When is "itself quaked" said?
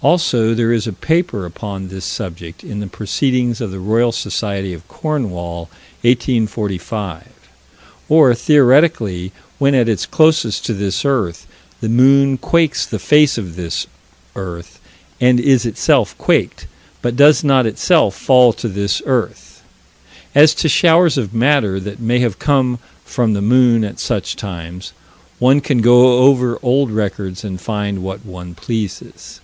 15.66-16.68